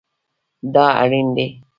[0.73, 1.47] دا اړین دی